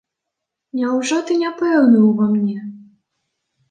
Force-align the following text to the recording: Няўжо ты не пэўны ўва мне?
Няўжо 0.79 1.21
ты 1.29 1.39
не 1.43 1.53
пэўны 1.61 1.97
ўва 2.09 2.25
мне? 2.35 2.57